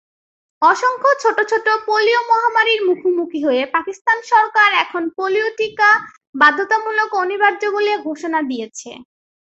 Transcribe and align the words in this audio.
অসংখ্য 0.61 1.11
ছোট 1.23 1.37
ছোট 1.51 1.67
পোলিও 1.87 2.21
মহামারীর 2.31 2.81
মুখোমুখি 2.89 3.39
হয়ে 3.47 3.63
পাকিস্তান 3.75 4.17
সরকার 4.31 4.69
এখন 4.83 5.03
পোলিও 5.17 5.47
টিকা 5.57 5.89
বাধ্যতামূলক 6.35 7.09
ও 7.13 7.17
অনিবার্য 7.23 7.61
বলে 7.75 7.91
ঘোষণা 8.07 8.39
দিয়েছে। 8.49 8.91